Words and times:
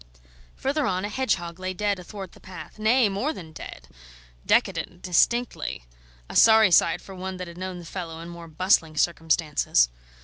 Further 0.55 0.87
on, 0.87 1.05
a 1.05 1.09
hedgehog 1.09 1.59
lay 1.59 1.75
dead 1.75 1.99
athwart 1.99 2.31
the 2.31 2.39
path 2.39 2.79
nay, 2.79 3.07
more 3.07 3.33
than 3.33 3.51
dead; 3.53 3.87
decadent, 4.43 5.03
distinctly; 5.03 5.85
a 6.27 6.35
sorry 6.35 6.71
sight 6.71 7.01
for 7.01 7.13
one 7.13 7.37
that 7.37 7.47
had 7.47 7.55
known 7.59 7.77
the 7.77 7.85
fellow 7.85 8.19
in 8.19 8.27
more 8.27 8.47
bustling 8.47 8.97
circumstances. 8.97 9.89